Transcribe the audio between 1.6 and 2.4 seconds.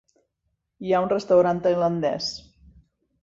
tailandès.